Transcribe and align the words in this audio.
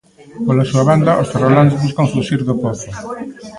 Pola 0.45 0.69
súa 0.69 0.87
banda, 0.89 1.19
os 1.21 1.29
ferroláns 1.31 1.77
buscan 1.83 2.11
fuxir 2.13 2.39
do 2.47 2.55
pozo. 2.63 2.89